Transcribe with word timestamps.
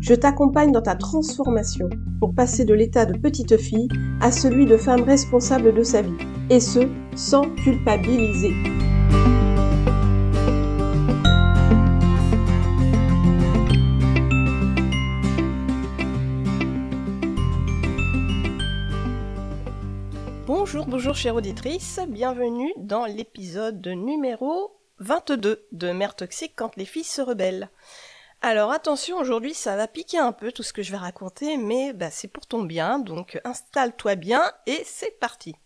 Je 0.00 0.14
t'accompagne 0.14 0.72
dans 0.72 0.82
ta 0.82 0.94
transformation 0.94 1.88
pour 2.20 2.34
passer 2.34 2.64
de 2.64 2.74
l'état 2.74 3.06
de 3.06 3.18
petite 3.18 3.56
fille 3.56 3.88
à 4.20 4.30
celui 4.30 4.66
de 4.66 4.76
femme 4.76 5.02
responsable 5.02 5.74
de 5.74 5.82
sa 5.82 6.02
vie, 6.02 6.16
et 6.50 6.60
ce, 6.60 6.80
sans 7.16 7.42
culpabiliser. 7.56 8.52
Bonjour, 20.46 20.86
bonjour 20.86 21.14
chère 21.14 21.34
auditrice, 21.34 22.00
bienvenue 22.08 22.72
dans 22.76 23.06
l'épisode 23.06 23.86
numéro 23.86 24.72
22 24.98 25.66
de 25.72 25.92
Mère 25.92 26.14
toxique 26.14 26.52
quand 26.56 26.76
les 26.76 26.84
filles 26.84 27.04
se 27.04 27.20
rebellent. 27.20 27.70
Alors 28.48 28.70
attention, 28.70 29.18
aujourd'hui 29.18 29.54
ça 29.54 29.74
va 29.74 29.88
piquer 29.88 30.18
un 30.18 30.30
peu 30.30 30.52
tout 30.52 30.62
ce 30.62 30.72
que 30.72 30.80
je 30.80 30.92
vais 30.92 30.96
raconter, 30.96 31.56
mais 31.56 31.92
bah, 31.92 32.12
c'est 32.12 32.28
pour 32.28 32.46
ton 32.46 32.62
bien, 32.62 33.00
donc 33.00 33.40
installe-toi 33.42 34.14
bien 34.14 34.40
et 34.66 34.84
c'est 34.84 35.18
parti. 35.18 35.56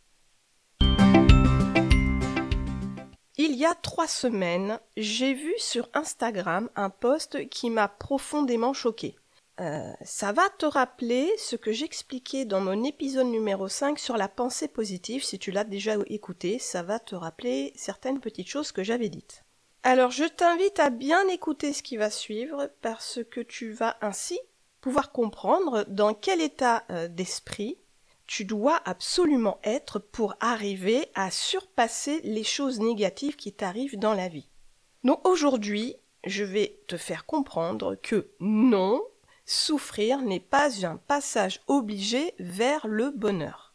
Il 3.37 3.55
y 3.55 3.67
a 3.67 3.75
trois 3.75 4.09
semaines, 4.09 4.81
j'ai 4.97 5.35
vu 5.35 5.53
sur 5.59 5.91
Instagram 5.93 6.71
un 6.75 6.89
post 6.89 7.51
qui 7.51 7.69
m'a 7.69 7.87
profondément 7.87 8.73
choqué. 8.73 9.15
Euh, 9.61 9.93
ça 10.03 10.33
va 10.33 10.49
te 10.57 10.65
rappeler 10.65 11.31
ce 11.37 11.57
que 11.57 11.73
j'expliquais 11.73 12.47
dans 12.47 12.63
mon 12.63 12.83
épisode 12.83 13.27
numéro 13.27 13.69
5 13.69 13.99
sur 13.99 14.17
la 14.17 14.29
pensée 14.29 14.69
positive. 14.69 15.23
Si 15.23 15.39
tu 15.39 15.51
l'as 15.51 15.65
déjà 15.65 15.97
écouté, 16.07 16.59
ça 16.59 16.83
va 16.83 16.99
te 16.99 17.15
rappeler 17.15 17.75
certaines 17.77 18.21
petites 18.21 18.49
choses 18.49 18.73
que 18.73 18.83
j'avais 18.83 19.11
dites. 19.11 19.45
Alors 19.83 20.11
je 20.11 20.25
t'invite 20.25 20.79
à 20.79 20.91
bien 20.91 21.27
écouter 21.29 21.73
ce 21.73 21.83
qui 21.83 21.97
va 21.97 22.11
suivre 22.11 22.71
parce 22.83 23.21
que 23.31 23.41
tu 23.41 23.73
vas 23.73 23.97
ainsi 24.03 24.39
pouvoir 24.83 25.11
comprendre 25.11 25.85
dans 25.89 26.13
quel 26.13 26.43
état 26.43 26.85
euh, 26.91 27.09
d'esprit 27.09 27.79
tu 28.27 28.45
dois 28.45 28.81
absolument 28.85 29.59
être 29.65 29.99
pour 29.99 30.37
arriver 30.39 31.09
à 31.15 31.31
surpasser 31.31 32.21
les 32.23 32.45
choses 32.45 32.79
négatives 32.79 33.37
qui 33.37 33.53
t'arrivent 33.53 33.99
dans 33.99 34.15
la 34.15 34.29
vie. 34.29 34.49
Donc 35.03 35.27
aujourd'hui, 35.27 35.97
je 36.25 36.45
vais 36.45 36.79
te 36.87 36.97
faire 36.97 37.27
comprendre 37.27 37.97
que 37.97 38.31
non, 38.39 39.03
souffrir 39.47 40.21
n'est 40.21 40.39
pas 40.39 40.87
un 40.87 40.97
passage 40.97 41.61
obligé 41.67 42.35
vers 42.39 42.87
le 42.87 43.11
bonheur. 43.11 43.75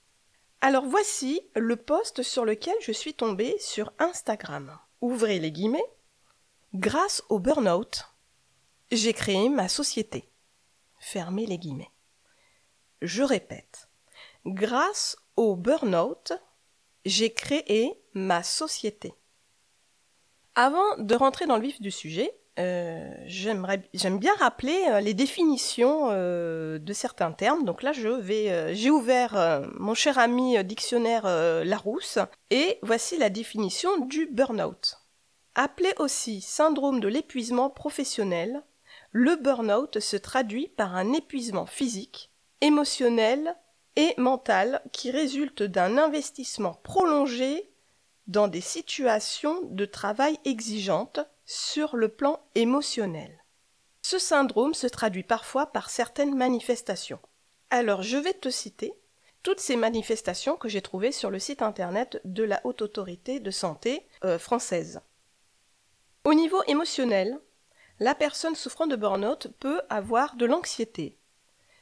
Alors 0.62 0.86
voici 0.86 1.42
le 1.56 1.76
post 1.76 2.24
sur 2.24 2.46
lequel 2.46 2.76
je 2.80 2.92
suis 2.92 3.14
tombée 3.14 3.58
sur 3.60 3.92
Instagram. 4.00 4.78
Ouvrez 5.02 5.40
les 5.40 5.52
guillemets. 5.52 5.84
Grâce 6.76 7.24
au 7.30 7.40
burn-out, 7.40 8.04
j'ai 8.92 9.14
créé 9.14 9.48
ma 9.48 9.70
société. 9.70 10.30
Fermez 11.00 11.46
les 11.46 11.58
guillemets. 11.58 11.92
Je 13.02 13.24
répète. 13.24 13.88
Grâce 14.46 15.16
au 15.38 15.56
burn-out, 15.56 16.34
j'ai 17.06 17.32
créé 17.32 17.98
ma 18.14 18.44
société. 18.44 19.14
Avant 20.56 20.98
de 20.98 21.16
rentrer 21.16 21.46
dans 21.46 21.56
le 21.56 21.62
vif 21.62 21.80
du 21.80 21.92
sujet, 21.92 22.38
euh, 22.60 23.10
j'aime 23.26 24.20
bien 24.20 24.36
rappeler 24.36 24.86
euh, 24.90 25.00
les 25.00 25.14
définitions 25.14 26.10
euh, 26.10 26.78
de 26.78 26.92
certains 26.92 27.32
termes. 27.32 27.64
Donc 27.64 27.84
là, 27.84 27.94
j'ai 27.94 28.90
ouvert 28.90 29.62
mon 29.76 29.94
cher 29.94 30.20
ami 30.20 30.62
dictionnaire 30.66 31.24
Larousse 31.64 32.20
et 32.50 32.80
voici 32.82 33.18
la 33.18 33.30
définition 33.30 33.98
du 34.08 34.26
burn-out. 34.26 35.05
Appelé 35.56 35.94
aussi 36.00 36.42
syndrome 36.42 37.00
de 37.00 37.08
l'épuisement 37.08 37.70
professionnel, 37.70 38.64
le 39.12 39.38
burn-out 39.38 40.00
se 40.00 40.18
traduit 40.18 40.68
par 40.68 40.96
un 40.96 41.14
épuisement 41.14 41.66
physique, 41.66 42.30
émotionnel 42.60 43.56
et 43.96 44.14
mental 44.18 44.82
qui 44.92 45.12
résulte 45.12 45.64
d'un 45.64 45.98
investissement 45.98 46.74
prolongé 46.84 47.72
dans 48.28 48.50
des 48.50 48.60
situations 48.60 49.62
de 49.64 49.86
travail 49.86 50.38
exigeantes 50.44 51.22
sur 51.46 51.96
le 51.96 52.10
plan 52.10 52.42
émotionnel. 52.56 53.46
Ce 54.02 54.20
syndrome 54.20 54.74
se 54.74 54.88
traduit 54.88 55.24
parfois 55.24 55.68
par 55.68 55.90
certaines 55.90 56.36
manifestations. 56.36 57.20
Alors 57.70 58.02
je 58.02 58.18
vais 58.18 58.34
te 58.34 58.50
citer 58.50 58.94
toutes 59.42 59.60
ces 59.60 59.78
manifestations 59.78 60.58
que 60.58 60.68
j'ai 60.68 60.82
trouvées 60.82 61.12
sur 61.12 61.30
le 61.30 61.40
site 61.40 61.62
internet 61.62 62.20
de 62.26 62.44
la 62.44 62.60
Haute 62.66 62.82
Autorité 62.82 63.40
de 63.40 63.52
Santé 63.52 64.06
euh, 64.24 64.38
française. 64.38 65.02
Au 66.26 66.34
niveau 66.34 66.64
émotionnel, 66.66 67.40
la 68.00 68.16
personne 68.16 68.56
souffrant 68.56 68.88
de 68.88 68.96
burn-out 68.96 69.48
peut 69.60 69.80
avoir 69.92 70.36
de 70.36 70.48
l'anxiété, 70.48 71.20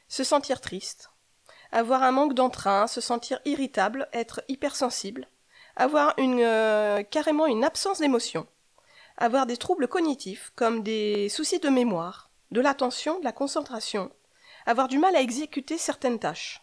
se 0.06 0.22
sentir 0.22 0.60
triste, 0.60 1.10
avoir 1.72 2.02
un 2.02 2.12
manque 2.12 2.34
d'entrain, 2.34 2.86
se 2.86 3.00
sentir 3.00 3.40
irritable, 3.46 4.06
être 4.12 4.44
hypersensible, 4.48 5.28
avoir 5.76 6.12
une, 6.18 6.42
euh, 6.42 7.02
carrément 7.02 7.46
une 7.46 7.64
absence 7.64 8.00
d'émotion, 8.00 8.46
avoir 9.16 9.46
des 9.46 9.56
troubles 9.56 9.88
cognitifs 9.88 10.52
comme 10.56 10.82
des 10.82 11.30
soucis 11.30 11.58
de 11.58 11.70
mémoire, 11.70 12.28
de 12.50 12.60
l'attention, 12.60 13.18
de 13.20 13.24
la 13.24 13.32
concentration, 13.32 14.12
avoir 14.66 14.88
du 14.88 14.98
mal 14.98 15.16
à 15.16 15.22
exécuter 15.22 15.78
certaines 15.78 16.18
tâches. 16.18 16.62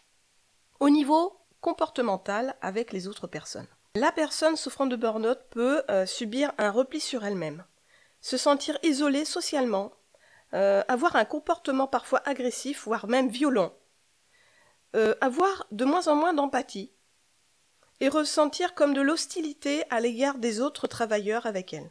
Au 0.78 0.88
niveau 0.88 1.36
comportemental 1.60 2.54
avec 2.60 2.92
les 2.92 3.08
autres 3.08 3.26
personnes. 3.26 3.66
La 3.96 4.12
personne 4.12 4.56
souffrant 4.56 4.86
de 4.86 4.94
burn-out 4.94 5.40
peut 5.50 5.82
euh, 5.90 6.06
subir 6.06 6.52
un 6.58 6.70
repli 6.70 7.00
sur 7.00 7.24
elle-même, 7.24 7.64
se 8.22 8.36
sentir 8.38 8.78
isolé 8.82 9.26
socialement, 9.26 9.92
euh, 10.54 10.82
avoir 10.88 11.16
un 11.16 11.26
comportement 11.26 11.86
parfois 11.86 12.22
agressif, 12.24 12.84
voire 12.84 13.08
même 13.08 13.28
violent, 13.28 13.74
euh, 14.96 15.14
avoir 15.20 15.66
de 15.72 15.84
moins 15.84 16.08
en 16.08 16.14
moins 16.14 16.32
d'empathie, 16.32 16.92
et 18.00 18.08
ressentir 18.08 18.74
comme 18.74 18.94
de 18.94 19.00
l'hostilité 19.00 19.84
à 19.90 20.00
l'égard 20.00 20.38
des 20.38 20.60
autres 20.60 20.86
travailleurs 20.86 21.46
avec 21.46 21.74
elle. 21.74 21.90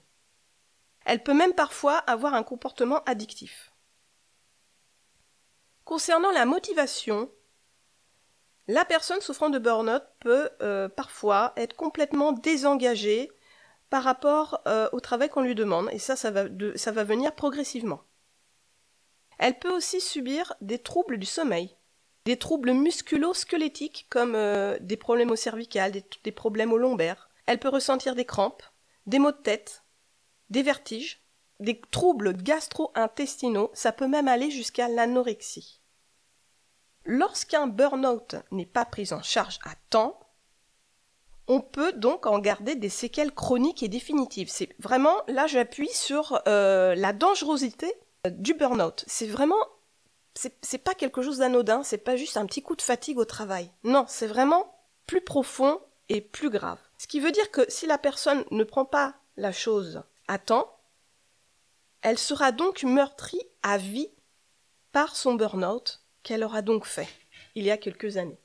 Elle 1.05 1.21
peut 1.21 1.33
même 1.33 1.53
parfois 1.53 1.97
avoir 1.97 2.33
un 2.33 2.43
comportement 2.43 3.03
addictif. 3.03 3.73
Concernant 5.83 6.31
la 6.31 6.45
motivation, 6.45 7.29
la 8.67 8.85
personne 8.85 9.19
souffrant 9.19 9.49
de 9.49 9.59
burn-out 9.59 10.03
peut 10.19 10.49
euh, 10.61 10.87
parfois 10.87 11.51
être 11.57 11.75
complètement 11.75 12.31
désengagée 12.31 13.31
par 13.91 14.03
rapport 14.03 14.61
euh, 14.67 14.87
au 14.93 15.01
travail 15.01 15.29
qu'on 15.29 15.41
lui 15.41 15.53
demande, 15.53 15.89
et 15.91 15.99
ça, 15.99 16.15
ça 16.15 16.31
va, 16.31 17.03
venir 17.03 17.35
progressivement. 17.35 18.01
Elle 19.37 19.59
peut 19.59 19.75
aussi 19.75 19.99
subir 19.99 20.53
des 20.61 20.79
troubles 20.79 21.17
du 21.17 21.25
sommeil, 21.25 21.75
des 22.23 22.37
troubles 22.37 22.71
musculo-squelettiques 22.71 24.07
comme 24.09 24.33
euh, 24.35 24.77
des 24.79 24.95
problèmes 24.95 25.29
au 25.31 25.35
cervical, 25.35 25.91
des, 25.91 26.05
des 26.23 26.31
problèmes 26.31 26.71
au 26.71 26.77
lombaire. 26.77 27.29
Elle 27.47 27.59
peut 27.59 27.67
ressentir 27.67 28.15
des 28.15 28.23
crampes, 28.23 28.63
des 29.07 29.19
maux 29.19 29.33
de 29.33 29.37
tête, 29.37 29.83
des 30.49 30.63
vertiges, 30.63 31.21
des 31.59 31.81
troubles 31.91 32.33
gastro-intestinaux, 32.33 33.71
ça 33.73 33.91
peut 33.91 34.07
même 34.07 34.29
aller 34.29 34.51
jusqu'à 34.51 34.87
l'anorexie. 34.87 35.81
Lorsqu'un 37.03 37.67
burn-out 37.67 38.37
n'est 38.51 38.65
pas 38.65 38.85
pris 38.85 39.11
en 39.11 39.21
charge 39.21 39.59
à 39.65 39.75
temps, 39.89 40.17
on 41.47 41.61
peut 41.61 41.93
donc 41.93 42.25
en 42.25 42.39
garder 42.39 42.75
des 42.75 42.89
séquelles 42.89 43.33
chroniques 43.33 43.83
et 43.83 43.87
définitives. 43.87 44.49
C'est 44.49 44.69
vraiment, 44.79 45.15
là 45.27 45.47
j'appuie 45.47 45.89
sur 45.89 46.41
euh, 46.47 46.95
la 46.95 47.13
dangerosité 47.13 47.91
euh, 48.25 48.29
du 48.29 48.53
burn-out. 48.53 49.03
C'est 49.07 49.27
vraiment, 49.27 49.63
c'est 50.33 50.77
pas 50.77 50.93
quelque 50.93 51.21
chose 51.21 51.39
d'anodin, 51.39 51.83
c'est 51.83 51.97
pas 51.97 52.15
juste 52.15 52.37
un 52.37 52.45
petit 52.45 52.61
coup 52.61 52.75
de 52.75 52.81
fatigue 52.81 53.17
au 53.17 53.25
travail. 53.25 53.69
Non, 53.83 54.05
c'est 54.07 54.27
vraiment 54.27 54.73
plus 55.07 55.21
profond 55.21 55.79
et 56.09 56.21
plus 56.21 56.49
grave. 56.49 56.79
Ce 56.97 57.07
qui 57.07 57.19
veut 57.19 57.31
dire 57.31 57.51
que 57.51 57.69
si 57.69 57.87
la 57.87 57.97
personne 57.97 58.43
ne 58.51 58.63
prend 58.63 58.85
pas 58.85 59.15
la 59.37 59.51
chose 59.51 60.03
à 60.27 60.37
temps, 60.37 60.77
elle 62.01 62.17
sera 62.17 62.51
donc 62.51 62.83
meurtrie 62.83 63.41
à 63.63 63.77
vie 63.77 64.09
par 64.91 65.15
son 65.15 65.35
burn-out 65.35 66.01
qu'elle 66.23 66.43
aura 66.43 66.61
donc 66.61 66.85
fait 66.85 67.07
il 67.55 67.63
y 67.63 67.71
a 67.71 67.77
quelques 67.77 68.17
années. 68.17 68.39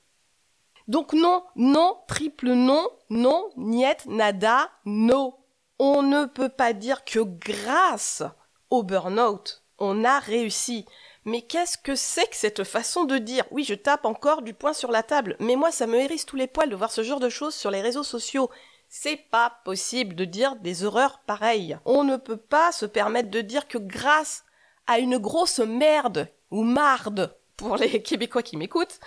Donc 0.88 1.12
non, 1.12 1.44
non, 1.56 1.98
triple 2.06 2.52
non, 2.52 2.88
non, 3.10 3.50
niet, 3.56 4.06
nada, 4.06 4.70
no. 4.84 5.38
On 5.78 6.02
ne 6.02 6.24
peut 6.26 6.48
pas 6.48 6.72
dire 6.72 7.04
que 7.04 7.20
grâce 7.20 8.22
au 8.70 8.82
burn-out, 8.82 9.62
on 9.78 10.04
a 10.04 10.18
réussi. 10.20 10.86
Mais 11.24 11.42
qu'est-ce 11.42 11.76
que 11.76 11.96
c'est 11.96 12.28
que 12.28 12.36
cette 12.36 12.62
façon 12.62 13.04
de 13.04 13.18
dire? 13.18 13.44
Oui, 13.50 13.64
je 13.64 13.74
tape 13.74 14.04
encore 14.04 14.42
du 14.42 14.54
poing 14.54 14.72
sur 14.72 14.92
la 14.92 15.02
table, 15.02 15.36
mais 15.40 15.56
moi 15.56 15.72
ça 15.72 15.88
me 15.88 15.98
hérisse 15.98 16.24
tous 16.24 16.36
les 16.36 16.46
poils 16.46 16.70
de 16.70 16.76
voir 16.76 16.92
ce 16.92 17.02
genre 17.02 17.20
de 17.20 17.28
choses 17.28 17.54
sur 17.54 17.72
les 17.72 17.82
réseaux 17.82 18.04
sociaux. 18.04 18.48
C'est 18.88 19.16
pas 19.16 19.50
possible 19.64 20.14
de 20.14 20.24
dire 20.24 20.54
des 20.56 20.84
horreurs 20.84 21.18
pareilles. 21.26 21.78
On 21.84 22.04
ne 22.04 22.16
peut 22.16 22.36
pas 22.36 22.70
se 22.70 22.86
permettre 22.86 23.30
de 23.30 23.40
dire 23.40 23.66
que 23.66 23.78
grâce 23.78 24.44
à 24.86 25.00
une 25.00 25.18
grosse 25.18 25.58
merde 25.58 26.28
ou 26.52 26.62
marde 26.62 27.36
pour 27.56 27.76
les 27.76 28.02
Québécois 28.04 28.44
qui 28.44 28.56
m'écoutent, 28.56 29.00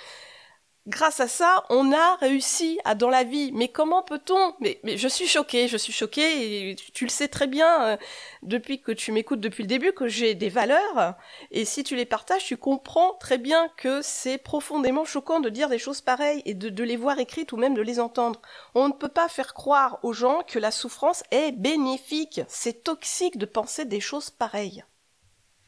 grâce 0.88 1.20
à 1.20 1.28
ça, 1.28 1.64
on 1.70 1.94
a 1.94 2.16
réussi 2.16 2.80
à 2.84 2.96
dans 2.96 3.10
la 3.10 3.24
vie. 3.24 3.52
Mais 3.54 3.68
comment 3.68 4.02
peut-on? 4.02 4.56
Mais, 4.60 4.80
je 4.86 5.08
suis 5.08 5.28
choquée, 5.28 5.68
je 5.68 5.78
suis 5.78 5.94
choquée, 5.94 6.76
tu, 6.94 7.06
le 7.06 7.10
sais 7.10 7.28
très 7.28 7.48
bien 7.48 7.84
euh, 7.84 7.98
depuis 8.44 8.82
que 8.82 8.92
tu 8.92 9.12
m'écoutes 9.12 9.40
depuis 9.40 9.64
le 9.64 9.68
début 9.68 9.94
que 9.94 10.08
j'ai 10.08 10.36
des 10.36 10.50
valeurs, 10.50 11.16
et 11.52 11.66
si 11.66 11.84
tu 11.84 11.96
les 11.96 12.06
partages, 12.06 12.46
tu 12.46 12.58
comprends 12.58 13.14
très 13.16 13.38
bien 13.38 13.70
que 13.78 14.02
c'est 14.02 14.38
profondément 14.38 15.06
choquant 15.06 15.40
de 15.40 15.50
dire 15.50 15.70
des 15.70 15.80
choses 15.80 16.02
pareilles 16.02 16.42
et 16.46 16.54
de, 16.54 16.70
de 16.70 16.84
les 16.84 16.98
voir 16.98 17.20
écrites 17.20 17.52
ou 17.52 17.58
même 17.58 17.76
de 17.76 17.82
les 17.82 18.00
entendre. 18.00 18.42
On 18.76 18.88
ne 18.88 18.94
peut 18.94 19.10
pas 19.10 19.30
faire 19.30 19.54
croire 19.54 20.00
aux 20.04 20.14
gens 20.14 20.42
que 20.48 20.60
la 20.60 20.72
souffrance 20.72 21.24
est 21.32 21.52
bénéfique. 21.52 22.42
C'est 22.48 22.84
toxique 22.84 23.38
de 23.38 23.46
penser 23.46 23.86
des 23.86 24.00
choses 24.00 24.30
pareilles. 24.30 24.84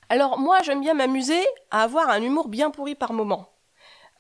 Alors 0.09 0.37
moi, 0.37 0.61
j'aime 0.63 0.81
bien 0.81 0.93
m'amuser 0.93 1.41
à 1.69 1.83
avoir 1.83 2.09
un 2.09 2.21
humour 2.21 2.49
bien 2.49 2.69
pourri 2.69 2.95
par 2.95 3.13
moment. 3.13 3.47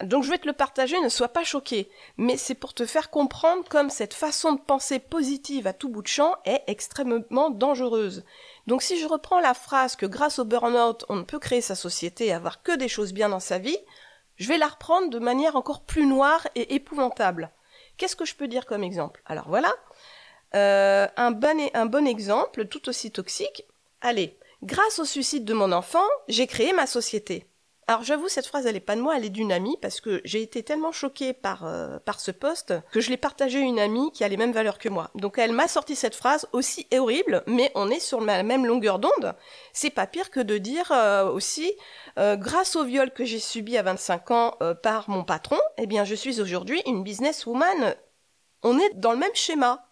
Donc 0.03 0.23
je 0.23 0.29
vais 0.29 0.37
te 0.37 0.47
le 0.47 0.53
partager, 0.53 0.99
ne 0.99 1.09
sois 1.09 1.29
pas 1.29 1.43
choqué, 1.43 1.89
mais 2.17 2.37
c'est 2.37 2.55
pour 2.55 2.73
te 2.73 2.85
faire 2.85 3.09
comprendre 3.09 3.67
comme 3.69 3.89
cette 3.89 4.13
façon 4.13 4.53
de 4.53 4.61
penser 4.61 4.99
positive 4.99 5.67
à 5.67 5.73
tout 5.73 5.89
bout 5.89 6.01
de 6.01 6.07
champ 6.07 6.35
est 6.45 6.63
extrêmement 6.67 7.49
dangereuse. 7.49 8.23
Donc 8.67 8.81
si 8.81 8.99
je 8.99 9.07
reprends 9.07 9.39
la 9.39 9.53
phrase 9.53 9.95
que 9.95 10.05
grâce 10.05 10.39
au 10.39 10.45
burn-out 10.45 11.05
on 11.09 11.17
ne 11.17 11.23
peut 11.23 11.39
créer 11.39 11.61
sa 11.61 11.75
société 11.75 12.27
et 12.27 12.33
avoir 12.33 12.63
que 12.63 12.75
des 12.75 12.87
choses 12.87 13.13
bien 13.13 13.29
dans 13.29 13.39
sa 13.39 13.59
vie, 13.59 13.77
je 14.37 14.47
vais 14.47 14.57
la 14.57 14.67
reprendre 14.67 15.09
de 15.09 15.19
manière 15.19 15.55
encore 15.55 15.81
plus 15.81 16.05
noire 16.05 16.47
et 16.55 16.73
épouvantable. 16.73 17.51
Qu'est-ce 17.97 18.15
que 18.15 18.25
je 18.25 18.35
peux 18.35 18.47
dire 18.47 18.65
comme 18.65 18.83
exemple? 18.83 19.21
Alors 19.25 19.49
voilà, 19.49 19.71
euh, 20.55 21.07
un, 21.17 21.31
bon, 21.31 21.69
un 21.73 21.85
bon 21.85 22.07
exemple 22.07 22.65
tout 22.65 22.89
aussi 22.89 23.11
toxique. 23.11 23.65
Allez, 24.01 24.37
grâce 24.63 24.99
au 24.99 25.05
suicide 25.05 25.45
de 25.45 25.53
mon 25.53 25.71
enfant, 25.71 26.07
j'ai 26.27 26.47
créé 26.47 26.73
ma 26.73 26.87
société. 26.87 27.45
Alors 27.91 28.05
j'avoue, 28.05 28.29
cette 28.29 28.47
phrase, 28.47 28.67
elle 28.67 28.77
est 28.77 28.79
pas 28.79 28.95
de 28.95 29.01
moi, 29.01 29.17
elle 29.17 29.25
est 29.25 29.29
d'une 29.29 29.51
amie, 29.51 29.75
parce 29.81 29.99
que 29.99 30.21
j'ai 30.23 30.41
été 30.41 30.63
tellement 30.63 30.93
choquée 30.93 31.33
par, 31.33 31.65
euh, 31.65 31.97
ce 32.17 32.31
poste 32.31 32.73
que 32.93 33.01
je 33.01 33.09
l'ai 33.09 33.17
partagé 33.17 33.59
une 33.59 33.79
amie 33.79 34.13
qui 34.13 34.23
a 34.23 34.29
les 34.29 34.37
mêmes 34.37 34.53
valeurs 34.53 34.79
que 34.79 34.87
moi. 34.87 35.11
Donc 35.15 35.37
elle 35.37 35.51
m'a 35.51 35.67
sorti 35.67 35.97
cette 35.97 36.15
phrase 36.15 36.47
aussi 36.53 36.87
horrible, 36.93 37.43
mais 37.47 37.69
on 37.75 37.89
est 37.89 37.99
sur 37.99 38.21
la 38.21 38.43
même 38.43 38.65
longueur 38.65 38.97
d'onde. 38.97 39.35
C'est 39.73 39.89
pas 39.89 40.07
pire 40.07 40.31
que 40.31 40.39
de 40.39 40.57
dire 40.57 40.89
euh, 40.93 41.29
aussi, 41.29 41.69
euh, 42.17 42.37
grâce 42.37 42.77
au 42.77 42.85
viol 42.85 43.11
que 43.11 43.25
j'ai 43.25 43.39
subi 43.39 43.77
à 43.77 43.83
25 43.83 44.31
ans 44.31 44.57
par 44.81 45.09
mon 45.09 45.25
patron, 45.25 45.59
eh 45.77 45.85
bien 45.85 46.05
je 46.05 46.15
suis 46.15 46.39
aujourd'hui 46.39 46.81
une 46.85 47.03
businesswoman. 47.03 47.95
On 48.63 48.79
est 48.79 48.93
dans 48.93 49.11
le 49.11 49.17
même 49.17 49.35
schéma. 49.35 49.85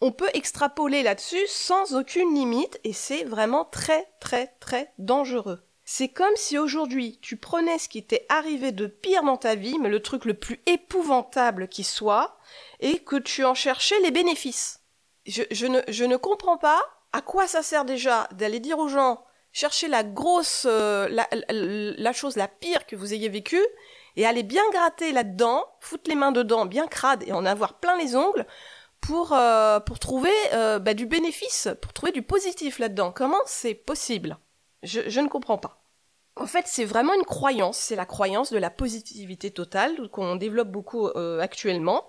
On 0.00 0.12
peut 0.12 0.30
extrapoler 0.32 1.02
là-dessus 1.02 1.46
sans 1.48 1.94
aucune 1.94 2.34
limite 2.34 2.80
et 2.84 2.94
c'est 2.94 3.24
vraiment 3.24 3.66
très 3.66 4.08
très 4.18 4.46
très 4.60 4.94
dangereux. 4.96 5.60
C'est 5.84 6.08
comme 6.08 6.34
si 6.36 6.56
aujourd'hui 6.56 7.18
tu 7.20 7.36
prenais 7.36 7.78
ce 7.78 7.88
qui 7.88 8.04
t'est 8.04 8.24
arrivé 8.30 8.72
de 8.72 8.86
pire 8.86 9.22
dans 9.22 9.36
ta 9.36 9.54
vie, 9.54 9.78
mais 9.78 9.90
le 9.90 10.00
truc 10.00 10.24
le 10.24 10.34
plus 10.34 10.60
épouvantable 10.66 11.68
qui 11.68 11.84
soit, 11.84 12.38
et 12.80 13.00
que 13.00 13.16
tu 13.16 13.44
en 13.44 13.54
cherchais 13.54 14.00
les 14.00 14.10
bénéfices. 14.10 14.80
Je, 15.26 15.66
ne, 15.66 16.16
comprends 16.16 16.56
pas 16.56 16.80
à 17.12 17.20
quoi 17.20 17.46
ça 17.46 17.62
sert 17.62 17.84
déjà 17.84 18.28
d'aller 18.32 18.60
dire 18.60 18.78
aux 18.78 18.88
gens 18.88 19.24
chercher 19.52 19.88
la 19.88 20.02
grosse, 20.02 20.66
euh, 20.68 21.08
la, 21.08 22.12
chose 22.12 22.36
la 22.36 22.48
pire 22.48 22.86
que 22.86 22.96
vous 22.96 23.14
ayez 23.14 23.28
vécue, 23.28 23.64
et 24.16 24.26
aller 24.26 24.42
bien 24.42 24.62
gratter 24.72 25.12
là-dedans, 25.12 25.64
foutre 25.80 26.08
les 26.08 26.16
mains 26.16 26.32
dedans 26.32 26.66
bien 26.66 26.86
crades 26.86 27.24
et 27.26 27.32
en 27.32 27.44
avoir 27.44 27.74
plein 27.74 27.96
les 27.98 28.16
ongles, 28.16 28.46
pour, 29.00 29.34
euh, 29.34 29.80
pour 29.80 29.98
trouver 29.98 30.32
euh, 30.54 30.78
bah, 30.78 30.94
du 30.94 31.04
bénéfice, 31.04 31.68
pour 31.82 31.92
trouver 31.92 32.12
du 32.12 32.22
positif 32.22 32.78
là-dedans. 32.78 33.12
Comment 33.12 33.40
c'est 33.44 33.74
possible? 33.74 34.38
Je, 34.84 35.20
ne 35.20 35.28
comprends 35.28 35.58
pas. 35.58 35.82
En 36.36 36.46
fait, 36.46 36.66
c'est 36.66 36.84
vraiment 36.84 37.14
une 37.14 37.24
croyance, 37.24 37.78
c'est 37.78 37.96
la 37.96 38.06
croyance 38.06 38.52
de 38.52 38.58
la 38.58 38.70
positivité 38.70 39.50
totale 39.50 40.08
qu'on 40.10 40.36
développe 40.36 40.68
beaucoup 40.68 41.06
euh, 41.08 41.40
actuellement. 41.40 42.06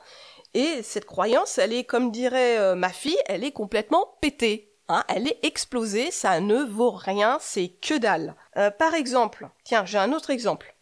Et 0.54 0.81
cette 0.83 1.06
croyance, 1.06 1.57
elle 1.57 1.74
est, 1.74 1.83
comme 1.83 2.12
dirait 2.12 2.57
euh, 2.57 2.75
ma 2.75 2.89
fille, 2.89 3.18
elle 3.27 3.44
est 3.44 3.51
complètement 3.51 4.16
pétée. 4.22 4.72
Hein, 4.88 5.04
elle 5.07 5.27
est 5.27 5.39
explosée, 5.44 6.12
ça 6.12 6.39
ne 6.39 6.63
vaut 6.63 6.92
rien, 6.92 7.38
c'est 7.42 7.69
que 7.69 7.98
dalle. 7.98 8.36
Euh, 8.57 8.69
par 8.72 8.94
exemple, 8.94 9.50
tiens, 9.63 9.86
j'ai 9.86 9.98
un 9.98 10.13
autre 10.13 10.30
exemple. 10.30 10.75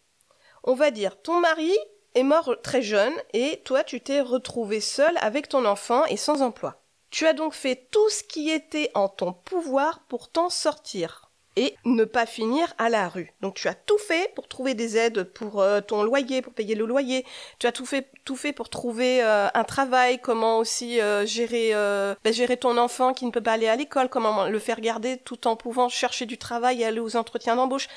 On 0.62 0.74
va 0.74 0.90
dire, 0.90 1.20
ton 1.20 1.40
mari 1.40 1.72
est 2.14 2.22
mort 2.22 2.56
très 2.62 2.82
jeune 2.82 3.14
et 3.32 3.60
toi 3.64 3.82
tu 3.82 4.00
t'es 4.00 4.20
retrouvé 4.20 4.80
seul 4.80 5.16
avec 5.20 5.48
ton 5.48 5.64
enfant 5.64 6.04
et 6.06 6.16
sans 6.16 6.42
emploi. 6.42 6.80
Tu 7.10 7.26
as 7.26 7.32
donc 7.32 7.54
fait 7.54 7.88
tout 7.90 8.08
ce 8.08 8.22
qui 8.22 8.50
était 8.50 8.90
en 8.94 9.08
ton 9.08 9.32
pouvoir 9.32 10.00
pour 10.08 10.30
t'en 10.30 10.50
sortir 10.50 11.23
et 11.56 11.76
ne 11.84 12.04
pas 12.04 12.26
finir 12.26 12.74
à 12.78 12.88
la 12.88 13.08
rue. 13.08 13.32
Donc 13.40 13.54
tu 13.54 13.68
as 13.68 13.74
tout 13.74 13.98
fait 13.98 14.32
pour 14.34 14.48
trouver 14.48 14.74
des 14.74 14.96
aides 14.96 15.24
pour 15.24 15.60
euh, 15.60 15.80
ton 15.80 16.02
loyer, 16.02 16.42
pour 16.42 16.52
payer 16.52 16.74
le 16.74 16.84
loyer. 16.84 17.24
Tu 17.58 17.66
as 17.66 17.72
tout 17.72 17.86
fait, 17.86 18.10
tout 18.24 18.36
fait 18.36 18.52
pour 18.52 18.68
trouver 18.68 19.22
euh, 19.22 19.48
un 19.54 19.64
travail, 19.64 20.20
comment 20.20 20.58
aussi 20.58 21.00
euh, 21.00 21.24
gérer, 21.26 21.72
ben, 22.24 22.32
gérer 22.32 22.56
ton 22.56 22.76
enfant 22.76 23.14
qui 23.14 23.26
ne 23.26 23.30
peut 23.30 23.42
pas 23.42 23.52
aller 23.52 23.68
à 23.68 23.76
l'école, 23.76 24.08
comment 24.08 24.46
le 24.46 24.58
faire 24.58 24.80
garder 24.80 25.18
tout 25.18 25.46
en 25.46 25.56
pouvant 25.56 25.88
chercher 25.88 26.26
du 26.26 26.38
travail 26.38 26.82
et 26.82 26.84
aller 26.84 27.00
aux 27.00 27.16
entretiens 27.16 27.56
d'embauche. 27.56 27.88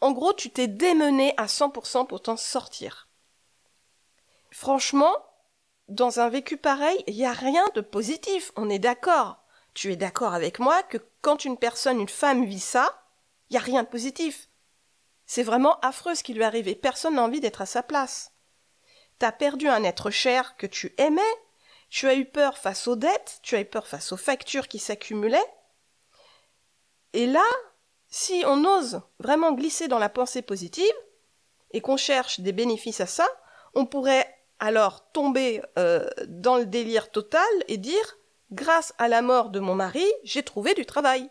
En 0.00 0.12
gros, 0.12 0.32
tu 0.32 0.50
t'es 0.50 0.66
démené 0.66 1.34
à 1.36 1.46
100% 1.46 2.06
pour 2.06 2.20
t'en 2.20 2.36
sortir. 2.36 3.08
Franchement, 4.50 5.14
dans 5.88 6.20
un 6.20 6.28
vécu 6.28 6.56
pareil, 6.56 7.02
il 7.06 7.14
n'y 7.14 7.26
a 7.26 7.32
rien 7.32 7.64
de 7.74 7.80
positif, 7.80 8.52
on 8.56 8.70
est 8.70 8.78
d'accord. 8.78 9.38
Tu 9.74 9.92
es 9.92 9.96
d'accord 9.96 10.34
avec 10.34 10.58
moi 10.58 10.82
que 10.82 10.98
quand 11.20 11.44
une 11.44 11.56
personne, 11.56 12.00
une 12.00 12.08
femme 12.08 12.44
vit 12.44 12.60
ça, 12.60 13.03
il 13.50 13.54
n'y 13.54 13.58
a 13.58 13.62
rien 13.62 13.82
de 13.82 13.88
positif. 13.88 14.48
C'est 15.26 15.42
vraiment 15.42 15.78
affreux 15.80 16.14
ce 16.14 16.22
qui 16.22 16.34
lui 16.34 16.42
est 16.42 16.46
arrivé. 16.46 16.74
Personne 16.74 17.14
n'a 17.14 17.22
envie 17.22 17.40
d'être 17.40 17.62
à 17.62 17.66
sa 17.66 17.82
place. 17.82 18.32
T'as 19.18 19.32
perdu 19.32 19.68
un 19.68 19.84
être 19.84 20.10
cher 20.10 20.56
que 20.56 20.66
tu 20.66 20.94
aimais, 20.98 21.22
tu 21.88 22.08
as 22.08 22.14
eu 22.14 22.24
peur 22.24 22.58
face 22.58 22.88
aux 22.88 22.96
dettes, 22.96 23.38
tu 23.42 23.54
as 23.54 23.60
eu 23.60 23.64
peur 23.64 23.86
face 23.86 24.12
aux 24.12 24.16
factures 24.16 24.68
qui 24.68 24.78
s'accumulaient. 24.78 25.54
Et 27.12 27.26
là, 27.26 27.44
si 28.08 28.42
on 28.46 28.64
ose 28.64 29.02
vraiment 29.20 29.52
glisser 29.52 29.88
dans 29.88 29.98
la 29.98 30.08
pensée 30.08 30.42
positive, 30.42 30.84
et 31.74 31.80
qu'on 31.80 31.96
cherche 31.96 32.40
des 32.40 32.52
bénéfices 32.52 33.00
à 33.00 33.06
ça, 33.06 33.26
on 33.74 33.84
pourrait 33.84 34.32
alors 34.60 35.10
tomber 35.10 35.60
euh, 35.76 36.08
dans 36.28 36.56
le 36.56 36.66
délire 36.66 37.10
total 37.10 37.42
et 37.68 37.76
dire 37.76 38.16
Grâce 38.52 38.94
à 38.98 39.08
la 39.08 39.20
mort 39.20 39.50
de 39.50 39.58
mon 39.58 39.74
mari, 39.74 40.04
j'ai 40.22 40.44
trouvé 40.44 40.74
du 40.74 40.86
travail. 40.86 41.28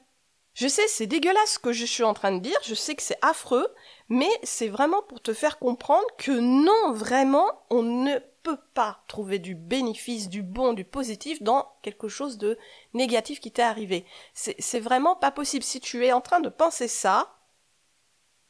Je 0.53 0.67
sais, 0.67 0.87
c'est 0.87 1.07
dégueulasse 1.07 1.53
ce 1.53 1.59
que 1.59 1.73
je 1.73 1.85
suis 1.85 2.03
en 2.03 2.13
train 2.13 2.31
de 2.31 2.39
dire, 2.39 2.57
je 2.63 2.75
sais 2.75 2.95
que 2.95 3.01
c'est 3.01 3.17
affreux, 3.23 3.73
mais 4.07 4.29
c'est 4.43 4.67
vraiment 4.67 5.01
pour 5.01 5.19
te 5.19 5.33
faire 5.33 5.57
comprendre 5.57 6.05
que 6.17 6.31
non, 6.31 6.93
vraiment, 6.93 7.65
on 7.71 7.81
ne 7.81 8.19
peut 8.43 8.59
pas 8.75 9.03
trouver 9.07 9.39
du 9.39 9.55
bénéfice, 9.55 10.29
du 10.29 10.43
bon, 10.43 10.73
du 10.73 10.85
positif 10.85 11.41
dans 11.41 11.73
quelque 11.81 12.07
chose 12.07 12.37
de 12.37 12.59
négatif 12.93 13.39
qui 13.39 13.51
t'est 13.51 13.63
arrivé. 13.63 14.05
C'est 14.33 14.79
vraiment 14.79 15.15
pas 15.15 15.31
possible. 15.31 15.63
Si 15.63 15.79
tu 15.79 16.05
es 16.05 16.11
en 16.11 16.21
train 16.21 16.39
de 16.39 16.49
penser 16.49 16.87
ça, 16.87 17.39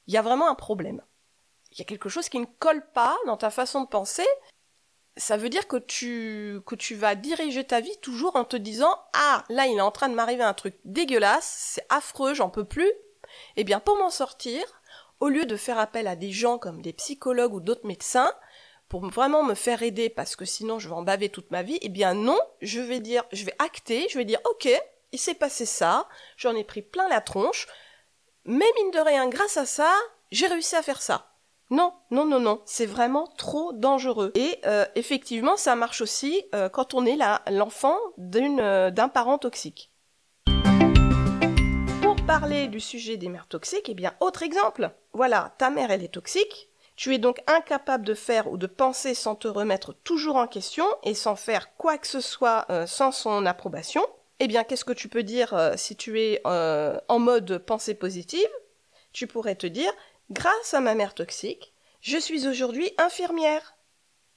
il 0.07 0.13
y 0.13 0.17
a 0.17 0.21
vraiment 0.21 0.49
un 0.49 0.55
problème. 0.55 1.01
Il 1.71 1.79
y 1.79 1.81
a 1.81 1.85
quelque 1.85 2.09
chose 2.09 2.27
qui 2.27 2.39
ne 2.39 2.45
colle 2.59 2.85
pas 2.91 3.15
dans 3.25 3.37
ta 3.37 3.49
façon 3.49 3.81
de 3.81 3.87
penser, 3.87 4.27
ça 5.15 5.37
veut 5.37 5.49
dire 5.49 5.67
que 5.67 5.77
tu, 5.77 6.59
que 6.65 6.75
tu 6.75 6.95
vas 6.95 7.15
diriger 7.15 7.63
ta 7.63 7.81
vie 7.81 7.97
toujours 8.01 8.35
en 8.35 8.45
te 8.45 8.55
disant 8.55 8.97
Ah, 9.13 9.43
là, 9.49 9.67
il 9.67 9.77
est 9.77 9.81
en 9.81 9.91
train 9.91 10.09
de 10.09 10.15
m'arriver 10.15 10.43
un 10.43 10.53
truc 10.53 10.75
dégueulasse, 10.85 11.73
c'est 11.75 11.85
affreux, 11.89 12.33
j'en 12.33 12.49
peux 12.49 12.65
plus. 12.65 12.91
Eh 13.55 13.63
bien, 13.63 13.79
pour 13.79 13.97
m'en 13.97 14.09
sortir, 14.09 14.63
au 15.19 15.29
lieu 15.29 15.45
de 15.45 15.55
faire 15.55 15.79
appel 15.79 16.07
à 16.07 16.15
des 16.15 16.31
gens 16.31 16.57
comme 16.57 16.81
des 16.81 16.93
psychologues 16.93 17.53
ou 17.53 17.59
d'autres 17.59 17.87
médecins, 17.87 18.31
pour 18.89 19.07
vraiment 19.09 19.43
me 19.43 19.55
faire 19.55 19.81
aider 19.81 20.09
parce 20.09 20.35
que 20.35 20.45
sinon 20.45 20.77
je 20.77 20.87
vais 20.87 20.95
en 20.95 21.01
baver 21.01 21.29
toute 21.29 21.49
ma 21.49 21.63
vie, 21.63 21.79
eh 21.81 21.89
bien 21.89 22.13
non, 22.13 22.39
je 22.61 22.79
vais 22.79 22.99
dire, 22.99 23.23
je 23.31 23.45
vais 23.45 23.55
acter, 23.57 24.07
je 24.09 24.17
vais 24.17 24.25
dire 24.25 24.39
ok, 24.45 24.69
il 25.11 25.19
s'est 25.19 25.33
passé 25.33 25.65
ça, 25.65 26.07
j'en 26.37 26.55
ai 26.55 26.63
pris 26.63 26.81
plein 26.81 27.07
la 27.07 27.21
tronche, 27.21 27.67
mais 28.45 28.67
mine 28.75 28.91
de 28.91 28.99
rien, 28.99 29.27
grâce 29.29 29.57
à 29.57 29.65
ça, 29.65 29.91
j'ai 30.31 30.47
réussi 30.47 30.75
à 30.75 30.83
faire 30.83 31.01
ça. 31.01 31.32
Non, 31.73 31.91
non, 32.11 32.25
non, 32.27 32.39
non, 32.39 32.61
c'est 32.65 32.85
vraiment 32.85 33.25
trop 33.35 33.73
dangereux. 33.73 34.31
Et 34.35 34.59
euh, 34.67 34.85
effectivement, 34.93 35.57
ça 35.57 35.75
marche 35.75 36.01
aussi 36.01 36.43
euh, 36.53 36.69
quand 36.69 36.93
on 36.93 37.03
est 37.03 37.17
l'enfant 37.49 37.97
euh, 38.35 38.91
d'un 38.91 39.09
parent 39.09 39.39
toxique. 39.39 39.91
Pour 42.03 42.15
parler 42.27 42.67
du 42.67 42.79
sujet 42.79 43.17
des 43.17 43.27
mères 43.27 43.47
toxiques, 43.47 43.89
eh 43.89 43.95
bien, 43.95 44.13
autre 44.19 44.43
exemple. 44.43 44.91
Voilà, 45.13 45.55
ta 45.57 45.71
mère, 45.71 45.89
elle 45.89 46.03
est 46.03 46.13
toxique. 46.13 46.69
Tu 46.95 47.15
es 47.15 47.17
donc 47.17 47.41
incapable 47.47 48.05
de 48.05 48.13
faire 48.13 48.51
ou 48.51 48.57
de 48.57 48.67
penser 48.67 49.15
sans 49.15 49.33
te 49.33 49.47
remettre 49.47 49.95
toujours 50.03 50.35
en 50.35 50.45
question 50.45 50.85
et 51.01 51.15
sans 51.15 51.35
faire 51.35 51.75
quoi 51.75 51.97
que 51.97 52.05
ce 52.05 52.21
soit 52.21 52.67
sans 52.85 53.11
son 53.11 53.47
approbation. 53.47 54.05
Eh 54.39 54.45
bien, 54.45 54.63
qu'est-ce 54.63 54.85
que 54.85 54.93
tu 54.93 55.09
peux 55.09 55.23
dire 55.23 55.71
si 55.75 55.95
tu 55.95 56.21
es 56.21 56.39
en 56.45 57.17
mode 57.17 57.57
pensée 57.57 57.95
positive? 57.95 58.47
Tu 59.11 59.27
pourrais 59.27 59.55
te 59.55 59.67
dire 59.67 59.91
Grâce 60.29 60.73
à 60.73 60.79
ma 60.79 60.95
mère 60.95 61.13
toxique, 61.13 61.73
je 62.01 62.17
suis 62.17 62.47
aujourd'hui 62.47 62.91
infirmière. 62.97 63.75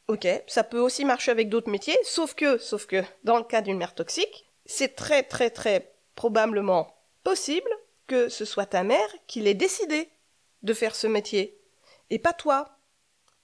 Ok, 0.08 0.26
ça 0.46 0.64
peut 0.64 0.78
aussi 0.78 1.04
marcher 1.04 1.30
avec 1.30 1.48
d'autres 1.48 1.70
métiers, 1.70 1.98
sauf 2.04 2.34
que, 2.34 2.58
sauf 2.58 2.86
que, 2.86 3.02
dans 3.24 3.38
le 3.38 3.44
cas 3.44 3.60
d'une 3.60 3.78
mère 3.78 3.94
toxique, 3.94 4.46
c'est 4.64 4.94
très 4.94 5.22
très 5.22 5.50
très 5.50 5.92
probablement 6.14 6.94
possible 7.24 7.68
que 8.06 8.28
ce 8.28 8.44
soit 8.44 8.66
ta 8.66 8.84
mère 8.84 9.08
qui 9.26 9.40
l'ait 9.40 9.54
décidé 9.54 10.08
de 10.62 10.74
faire 10.74 10.94
ce 10.94 11.06
métier, 11.06 11.58
et 12.10 12.18
pas 12.18 12.32
toi. 12.32 12.78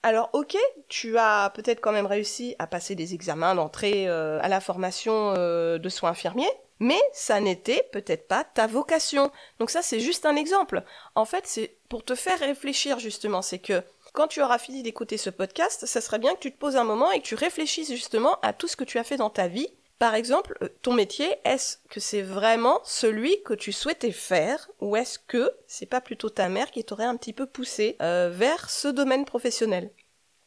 Alors 0.03 0.29
ok, 0.33 0.57
tu 0.89 1.17
as 1.17 1.49
peut-être 1.53 1.81
quand 1.81 1.91
même 1.91 2.05
réussi 2.05 2.55
à 2.59 2.67
passer 2.67 2.95
des 2.95 3.13
examens 3.13 3.55
d'entrée 3.55 4.07
euh, 4.07 4.39
à 4.41 4.49
la 4.49 4.59
formation 4.59 5.33
euh, 5.37 5.77
de 5.77 5.89
soins 5.89 6.11
infirmiers, 6.11 6.51
mais 6.83 7.01
ça 7.13 7.39
n'était 7.39 7.87
peut-être 7.93 8.27
pas 8.27 8.43
ta 8.43 8.67
vocation. 8.67 9.31
Donc 9.59 9.69
ça 9.69 9.81
c'est 9.81 10.01
juste 10.01 10.25
un 10.25 10.35
exemple. 10.35 10.83
En 11.15 11.23
fait 11.23 11.47
c'est 11.47 11.77
pour 11.87 12.03
te 12.03 12.13
faire 12.13 12.39
réfléchir 12.39 12.99
justement, 12.99 13.41
c'est 13.41 13.59
que 13.59 13.81
quand 14.13 14.27
tu 14.27 14.41
auras 14.41 14.59
fini 14.59 14.83
d'écouter 14.83 15.17
ce 15.17 15.29
podcast, 15.29 15.85
ça 15.85 16.01
serait 16.01 16.19
bien 16.19 16.35
que 16.35 16.39
tu 16.39 16.51
te 16.51 16.59
poses 16.59 16.75
un 16.75 16.83
moment 16.83 17.11
et 17.11 17.19
que 17.21 17.25
tu 17.25 17.35
réfléchisses 17.35 17.91
justement 17.91 18.37
à 18.41 18.53
tout 18.53 18.67
ce 18.67 18.75
que 18.75 18.83
tu 18.83 18.99
as 18.99 19.03
fait 19.03 19.17
dans 19.17 19.29
ta 19.29 19.47
vie 19.47 19.69
par 20.03 20.15
exemple, 20.15 20.57
euh, 20.61 20.67
ton 20.81 20.91
métier, 20.91 21.33
est-ce 21.45 21.77
que 21.89 22.01
c'est 22.01 22.23
vraiment 22.23 22.81
celui 22.83 23.41
que 23.43 23.53
tu 23.53 23.71
souhaitais 23.71 24.11
faire 24.11 24.69
ou 24.81 24.97
est-ce 24.97 25.17
que 25.17 25.49
c'est 25.65 25.85
pas 25.85 26.01
plutôt 26.01 26.29
ta 26.29 26.49
mère 26.49 26.71
qui 26.71 26.83
t'aurait 26.83 27.05
un 27.05 27.15
petit 27.15 27.31
peu 27.31 27.45
poussé 27.45 27.95
euh, 28.01 28.29
vers 28.29 28.69
ce 28.69 28.89
domaine 28.89 29.23
professionnel? 29.23 29.91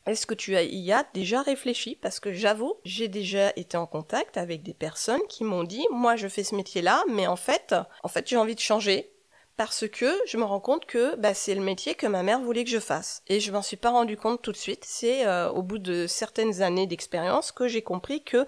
Est-ce 0.07 0.27
que 0.27 0.35
tu 0.35 0.55
y 0.55 0.93
as 0.93 1.07
déjà 1.15 1.43
réfléchi? 1.43 1.97
Parce 2.01 2.21
que 2.21 2.33
j'avoue, 2.33 2.75
j'ai 2.85 3.09
déjà 3.09 3.53
été 3.57 3.77
en 3.77 3.87
contact 3.87 4.37
avec 4.37 4.63
des 4.63 4.75
personnes 4.75 5.23
qui 5.29 5.45
m'ont 5.45 5.65
dit, 5.65 5.87
moi 5.91 6.17
je 6.17 6.29
fais 6.29 6.45
ce 6.45 6.55
métier-là, 6.55 7.05
mais 7.09 7.27
en 7.27 7.37
fait, 7.37 7.75
en 8.03 8.09
fait 8.09 8.29
j'ai 8.29 8.37
envie 8.37 8.55
de 8.55 8.61
changer 8.61 9.13
parce 9.57 9.89
que 9.89 10.15
je 10.27 10.37
me 10.37 10.45
rends 10.45 10.61
compte 10.61 10.87
que 10.87 11.17
bah, 11.17 11.35
c'est 11.35 11.55
le 11.55 11.63
métier 11.63 11.95
que 11.95 12.07
ma 12.07 12.23
mère 12.23 12.41
voulait 12.41 12.65
que 12.65 12.71
je 12.71 12.79
fasse. 12.79 13.23
Et 13.27 13.41
je 13.41 13.51
m'en 13.51 13.63
suis 13.63 13.77
pas 13.77 13.91
rendu 13.91 14.17
compte 14.17 14.43
tout 14.43 14.53
de 14.53 14.57
suite. 14.57 14.85
C'est 14.85 15.27
euh, 15.27 15.51
au 15.51 15.63
bout 15.63 15.79
de 15.79 16.07
certaines 16.07 16.63
années 16.63 16.87
d'expérience 16.87 17.53
que 17.53 17.67
j'ai 17.67 17.83
compris 17.83 18.23
que 18.23 18.47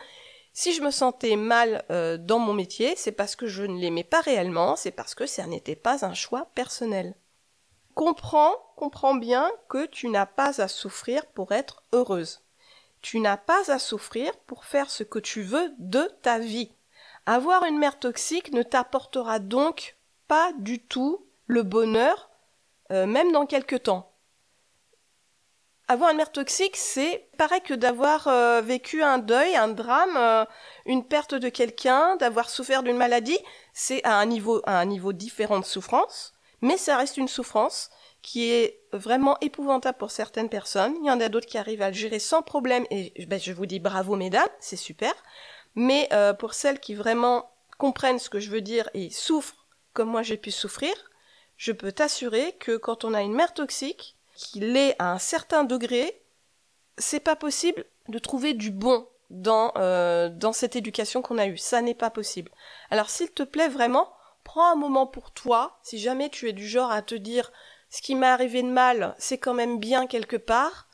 si 0.52 0.72
je 0.72 0.82
me 0.82 0.90
sentais 0.90 1.36
mal 1.36 1.84
euh, 1.90 2.18
dans 2.18 2.38
mon 2.38 2.52
métier, 2.52 2.94
c'est 2.96 3.12
parce 3.12 3.36
que 3.36 3.46
je 3.46 3.62
ne 3.62 3.78
l'aimais 3.78 4.04
pas 4.04 4.20
réellement, 4.20 4.76
c'est 4.76 4.90
parce 4.90 5.14
que 5.14 5.26
ça 5.26 5.46
n'était 5.46 5.76
pas 5.76 6.04
un 6.04 6.14
choix 6.14 6.50
personnel. 6.54 7.14
Comprends, 7.98 8.54
comprends 8.76 9.16
bien 9.16 9.50
que 9.68 9.84
tu 9.84 10.08
n'as 10.08 10.24
pas 10.24 10.60
à 10.60 10.68
souffrir 10.68 11.26
pour 11.26 11.50
être 11.50 11.82
heureuse. 11.92 12.44
Tu 13.02 13.18
n'as 13.18 13.36
pas 13.36 13.72
à 13.72 13.80
souffrir 13.80 14.36
pour 14.46 14.66
faire 14.66 14.88
ce 14.88 15.02
que 15.02 15.18
tu 15.18 15.42
veux 15.42 15.72
de 15.80 16.08
ta 16.22 16.38
vie. 16.38 16.70
Avoir 17.26 17.64
une 17.64 17.76
mère 17.76 17.98
toxique 17.98 18.52
ne 18.52 18.62
t'apportera 18.62 19.40
donc 19.40 19.96
pas 20.28 20.52
du 20.60 20.78
tout 20.78 21.26
le 21.48 21.64
bonheur, 21.64 22.30
euh, 22.92 23.04
même 23.04 23.32
dans 23.32 23.46
quelques 23.46 23.82
temps 23.82 24.12
avoir 25.90 26.10
une 26.10 26.18
mère 26.18 26.32
toxique, 26.32 26.76
c'est 26.76 27.30
pareil 27.38 27.62
que 27.62 27.72
d'avoir 27.72 28.28
euh, 28.28 28.60
vécu 28.60 29.02
un 29.02 29.16
deuil, 29.16 29.56
un 29.56 29.68
drame, 29.68 30.18
euh, 30.18 30.44
une 30.84 31.02
perte 31.02 31.34
de 31.34 31.48
quelqu'un, 31.48 32.16
d'avoir 32.16 32.50
souffert 32.50 32.82
d'une 32.82 32.98
maladie. 32.98 33.38
C'est 33.72 34.04
à 34.04 34.18
à 34.18 34.22
un 34.22 34.84
niveau 34.84 35.12
différent 35.14 35.58
de 35.60 35.64
souffrance, 35.64 36.34
mais 36.60 36.76
ça 36.76 36.96
reste 36.96 37.16
une 37.16 37.28
souffrance 37.28 37.90
qui 38.22 38.50
est 38.50 38.80
vraiment 38.92 39.38
épouvantable 39.40 39.98
pour 39.98 40.10
certaines 40.10 40.48
personnes. 40.48 40.94
Il 41.00 41.06
y 41.06 41.10
en 41.10 41.20
a 41.20 41.28
d'autres 41.28 41.46
qui 41.46 41.58
arrivent 41.58 41.82
à 41.82 41.88
le 41.88 41.94
gérer 41.94 42.18
sans 42.18 42.42
problème, 42.42 42.84
et 42.90 43.26
ben, 43.26 43.38
je 43.38 43.52
vous 43.52 43.66
dis 43.66 43.80
bravo 43.80 44.16
mesdames, 44.16 44.48
c'est 44.60 44.76
super. 44.76 45.14
Mais 45.74 46.08
euh, 46.12 46.32
pour 46.32 46.54
celles 46.54 46.80
qui 46.80 46.94
vraiment 46.94 47.50
comprennent 47.78 48.18
ce 48.18 48.30
que 48.30 48.40
je 48.40 48.50
veux 48.50 48.60
dire 48.60 48.90
et 48.94 49.10
souffrent 49.10 49.66
comme 49.92 50.08
moi 50.08 50.22
j'ai 50.22 50.36
pu 50.36 50.50
souffrir, 50.50 50.92
je 51.56 51.72
peux 51.72 51.92
t'assurer 51.92 52.52
que 52.58 52.76
quand 52.76 53.04
on 53.04 53.14
a 53.14 53.22
une 53.22 53.34
mère 53.34 53.54
toxique, 53.54 54.16
qu'il 54.34 54.76
est 54.76 54.94
à 54.98 55.12
un 55.12 55.18
certain 55.18 55.64
degré, 55.64 56.22
c'est 56.98 57.20
pas 57.20 57.36
possible 57.36 57.84
de 58.08 58.18
trouver 58.18 58.54
du 58.54 58.70
bon 58.70 59.08
dans, 59.30 59.72
euh, 59.76 60.28
dans 60.28 60.52
cette 60.52 60.76
éducation 60.76 61.22
qu'on 61.22 61.38
a 61.38 61.46
eue. 61.46 61.58
Ça 61.58 61.82
n'est 61.82 61.94
pas 61.94 62.10
possible. 62.10 62.50
Alors 62.90 63.10
s'il 63.10 63.30
te 63.30 63.42
plaît 63.42 63.68
vraiment, 63.68 64.12
prends 64.44 64.72
un 64.72 64.76
moment 64.76 65.06
pour 65.06 65.30
toi, 65.30 65.78
si 65.82 65.98
jamais 65.98 66.30
tu 66.30 66.48
es 66.48 66.52
du 66.52 66.66
genre 66.66 66.90
à 66.90 67.02
te 67.02 67.14
dire 67.14 67.52
ce 67.90 68.02
qui 68.02 68.14
m'est 68.14 68.26
arrivé 68.26 68.62
de 68.62 68.68
mal, 68.68 69.14
c'est 69.18 69.38
quand 69.38 69.54
même 69.54 69.78
bien 69.78 70.06
quelque 70.06 70.36
part. 70.36 70.88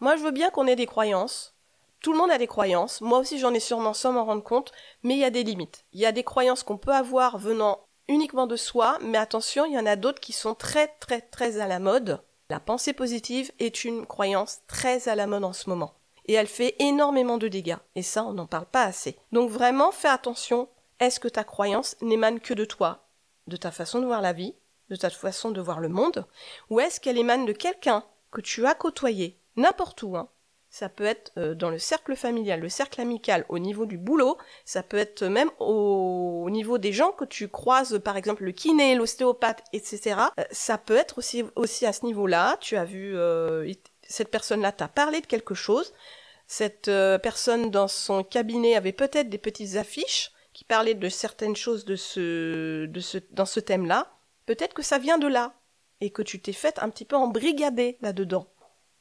Moi 0.00 0.16
je 0.16 0.22
veux 0.22 0.30
bien 0.30 0.50
qu'on 0.50 0.66
ait 0.66 0.76
des 0.76 0.86
croyances. 0.86 1.54
Tout 2.00 2.12
le 2.12 2.18
monde 2.18 2.30
a 2.30 2.38
des 2.38 2.46
croyances, 2.46 3.00
moi 3.00 3.18
aussi 3.18 3.38
j'en 3.38 3.54
ai 3.54 3.60
sûrement 3.60 3.94
sans 3.94 4.12
m'en 4.12 4.24
rendre 4.24 4.44
compte, 4.44 4.72
mais 5.02 5.14
il 5.14 5.20
y 5.20 5.24
a 5.24 5.30
des 5.30 5.44
limites. 5.44 5.84
Il 5.92 6.00
y 6.00 6.06
a 6.06 6.12
des 6.12 6.24
croyances 6.24 6.62
qu'on 6.62 6.76
peut 6.76 6.92
avoir 6.92 7.38
venant 7.38 7.80
uniquement 8.08 8.46
de 8.46 8.56
soi, 8.56 8.98
mais 9.00 9.18
attention, 9.18 9.64
il 9.64 9.72
y 9.72 9.78
en 9.78 9.86
a 9.86 9.96
d'autres 9.96 10.20
qui 10.20 10.32
sont 10.32 10.54
très 10.54 10.88
très 11.00 11.20
très 11.20 11.58
à 11.58 11.66
la 11.66 11.78
mode. 11.78 12.22
La 12.48 12.60
pensée 12.60 12.92
positive 12.92 13.50
est 13.58 13.84
une 13.84 14.06
croyance 14.06 14.60
très 14.68 15.08
à 15.08 15.16
la 15.16 15.26
mode 15.26 15.42
en 15.42 15.52
ce 15.52 15.68
moment. 15.68 15.94
Et 16.26 16.34
elle 16.34 16.46
fait 16.46 16.76
énormément 16.78 17.38
de 17.38 17.48
dégâts. 17.48 17.78
Et 17.94 18.02
ça, 18.02 18.24
on 18.24 18.32
n'en 18.32 18.46
parle 18.46 18.66
pas 18.66 18.82
assez. 18.82 19.16
Donc 19.32 19.50
vraiment, 19.50 19.90
fais 19.90 20.08
attention. 20.08 20.68
Est-ce 21.00 21.20
que 21.20 21.28
ta 21.28 21.44
croyance 21.44 21.96
n'émane 22.00 22.40
que 22.40 22.54
de 22.54 22.64
toi, 22.64 23.06
de 23.46 23.56
ta 23.56 23.70
façon 23.70 24.00
de 24.00 24.06
voir 24.06 24.22
la 24.22 24.32
vie, 24.32 24.54
de 24.88 24.96
ta 24.96 25.10
façon 25.10 25.50
de 25.50 25.60
voir 25.60 25.80
le 25.80 25.88
monde, 25.88 26.26
ou 26.70 26.80
est-ce 26.80 27.00
qu'elle 27.00 27.18
émane 27.18 27.44
de 27.44 27.52
quelqu'un 27.52 28.04
que 28.30 28.40
tu 28.40 28.66
as 28.66 28.74
côtoyé, 28.74 29.38
n'importe 29.56 30.02
où, 30.02 30.16
hein, 30.16 30.28
ça 30.70 30.88
peut 30.88 31.04
être 31.04 31.32
euh, 31.38 31.54
dans 31.54 31.70
le 31.70 31.78
cercle 31.78 32.16
familial, 32.16 32.60
le 32.60 32.68
cercle 32.68 33.00
amical, 33.00 33.46
au 33.48 33.58
niveau 33.58 33.86
du 33.86 33.98
boulot, 33.98 34.36
ça 34.64 34.82
peut 34.82 34.96
être 34.98 35.24
même 35.24 35.50
au, 35.58 36.48
niveau 36.50 36.78
des 36.78 36.92
gens 36.92 37.12
que 37.12 37.24
tu 37.24 37.48
croises, 37.48 37.98
par 38.04 38.16
exemple 38.16 38.44
le 38.44 38.52
kiné, 38.52 38.94
l'ostéopathe, 38.94 39.62
etc. 39.72 40.20
Euh, 40.38 40.44
ça 40.50 40.78
peut 40.78 40.96
être 40.96 41.18
aussi, 41.18 41.44
aussi 41.56 41.86
à 41.86 41.92
ce 41.92 42.04
niveau-là, 42.04 42.56
tu 42.60 42.76
as 42.76 42.84
vu, 42.84 43.16
euh, 43.16 43.72
cette 44.02 44.30
personne-là 44.30 44.72
t'a 44.72 44.88
parlé 44.88 45.20
de 45.20 45.26
quelque 45.26 45.54
chose, 45.54 45.92
cette 46.46 46.90
personne 47.22 47.72
dans 47.72 47.88
son 47.88 48.22
cabinet 48.22 48.76
avait 48.76 48.92
peut-être 48.92 49.28
des 49.28 49.38
petites 49.38 49.76
affiches 49.76 50.30
qui 50.56 50.64
parlaient 50.64 50.94
de 50.94 51.10
certaines 51.10 51.54
choses 51.54 51.84
de 51.84 51.96
ce, 51.96 52.86
de 52.86 53.00
ce, 53.00 53.18
dans 53.32 53.44
ce 53.44 53.60
thème-là, 53.60 54.10
peut-être 54.46 54.72
que 54.72 54.80
ça 54.80 54.96
vient 54.96 55.18
de 55.18 55.26
là, 55.26 55.52
et 56.00 56.08
que 56.08 56.22
tu 56.22 56.40
t'es 56.40 56.54
fait 56.54 56.78
un 56.78 56.88
petit 56.88 57.04
peu 57.04 57.14
embrigader 57.14 57.98
là-dedans. 58.00 58.46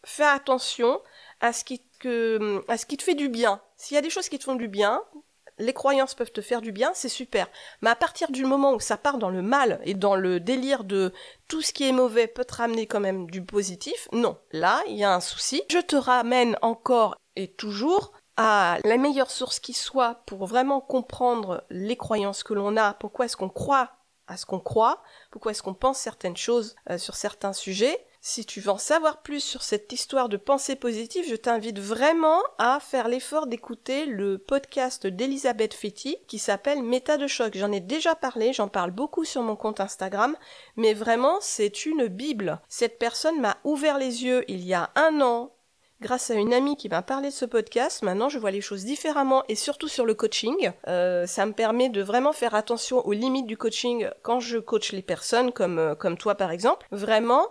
Fais 0.04 0.26
attention 0.26 1.02
à 1.40 1.54
ce 1.54 1.64
que, 1.64 2.62
à 2.68 2.78
ce 2.78 2.86
qui 2.86 2.98
te 2.98 3.04
fait 3.04 3.16
du 3.16 3.30
bien. 3.30 3.62
S'il 3.78 3.96
y 3.96 3.98
a 3.98 4.02
des 4.02 4.10
choses 4.10 4.28
qui 4.28 4.38
te 4.38 4.44
font 4.44 4.56
du 4.56 4.68
bien, 4.68 5.02
les 5.58 5.72
croyances 5.72 6.14
peuvent 6.14 6.34
te 6.34 6.42
faire 6.42 6.60
du 6.60 6.74
bien, 6.74 6.92
c'est 6.94 7.08
super. 7.08 7.48
Mais 7.82 7.90
à 7.90 7.96
partir 7.96 8.30
du 8.32 8.44
moment 8.44 8.74
où 8.74 8.82
ça 8.82 8.98
part 8.98 9.18
dans 9.18 9.30
le 9.30 9.42
mal 9.42 9.80
et 9.86 9.94
dans 9.94 10.18
le 10.18 10.42
délire 10.42 10.84
de 10.84 11.14
tout 11.48 11.62
ce 11.62 11.72
qui 11.72 11.88
est 11.88 11.94
mauvais 11.94 12.28
peut 12.28 12.44
te 12.44 12.56
ramener 12.56 12.86
quand 12.86 13.00
même 13.00 13.32
du 13.32 13.42
positif, 13.42 14.10
non. 14.12 14.38
Là, 14.52 14.84
il 14.90 14.98
y 14.98 15.06
a 15.06 15.16
un 15.16 15.22
souci. 15.22 15.64
Je 15.72 15.80
te 15.80 15.96
ramène 15.96 16.58
encore 16.62 17.16
et 17.38 17.48
toujours 17.48 18.12
à 18.38 18.78
la 18.84 18.98
meilleure 18.98 19.32
source 19.32 19.60
qui 19.60 19.74
soit 19.74 20.22
pour 20.26 20.46
vraiment 20.46 20.82
comprendre 20.82 21.64
les 21.70 21.96
croyances 21.96 22.44
que 22.44 22.54
l'on 22.54 22.78
a, 22.78 22.94
pourquoi 22.94 23.26
est-ce 23.26 23.38
qu'on 23.38 23.50
croit 23.50 23.92
à 24.28 24.38
ce 24.38 24.46
qu'on 24.46 24.60
croit, 24.60 25.04
pourquoi 25.30 25.52
est-ce 25.52 25.62
qu'on 25.62 25.76
pense 25.76 26.00
certaines 26.00 26.38
choses 26.38 26.76
euh, 26.90 26.98
sur 26.98 27.16
certains 27.16 27.54
sujets, 27.54 28.04
si 28.28 28.44
tu 28.44 28.60
veux 28.60 28.72
en 28.72 28.80
savoir 28.80 29.22
plus 29.22 29.42
sur 29.42 29.62
cette 29.62 29.92
histoire 29.92 30.30
de 30.30 30.38
pensée 30.38 30.76
positive, 30.76 31.26
je 31.30 31.36
t'invite 31.36 31.78
vraiment 31.78 32.42
à 32.58 32.80
faire 32.80 33.08
l'effort 33.08 33.46
d'écouter 33.46 34.08
le 34.08 34.40
podcast 34.40 35.06
d'Elisabeth 35.06 35.76
Fetty 35.76 36.18
qui 36.28 36.40
s'appelle 36.40 36.82
Méta 36.82 37.18
de 37.18 37.28
choc. 37.28 37.56
J'en 37.56 37.72
ai 37.72 37.82
déjà 37.82 38.16
parlé, 38.16 38.52
j'en 38.52 38.68
parle 38.68 38.90
beaucoup 38.90 39.26
sur 39.26 39.44
mon 39.44 39.56
compte 39.56 39.80
Instagram, 39.80 40.36
mais 40.76 40.96
vraiment 40.96 41.38
c'est 41.40 41.86
une 41.86 42.08
bible. 42.08 42.60
Cette 42.68 42.98
personne 42.98 43.40
m'a 43.40 43.58
ouvert 43.64 44.00
les 44.00 44.24
yeux 44.24 44.44
il 44.48 44.66
y 44.66 44.74
a 44.74 44.90
un 44.96 45.22
an 45.22 45.55
grâce 46.02 46.30
à 46.30 46.36
une 46.36 46.54
amie 46.54 46.78
qui 46.78 46.90
m'a 46.90 47.02
parlé 47.02 47.30
de 47.30 47.34
ce 47.34 47.46
podcast, 47.46 48.04
maintenant 48.04 48.30
je 48.30 48.40
vois 48.40 48.52
les 48.52 48.62
choses 48.62 48.86
différemment 48.86 49.44
et 49.48 49.56
surtout 49.56 49.88
sur 49.88 50.06
le 50.06 50.14
coaching. 50.14 50.72
Euh, 50.88 51.26
ça 51.26 51.46
me 51.46 51.54
permet 51.54 51.90
de 51.90 52.02
vraiment 52.02 52.34
faire 52.34 52.56
attention 52.56 53.06
aux 53.06 53.14
limites 53.14 53.48
du 53.48 53.58
coaching 53.58 54.10
quand 54.22 54.40
je 54.40 54.58
coach 54.58 54.92
les 54.92 55.02
personnes 55.02 55.52
comme, 55.52 55.80
euh, 55.80 55.96
comme 55.96 56.18
toi 56.18 56.36
par 56.36 56.52
exemple. 56.52 56.88
Vraiment, 56.92 57.48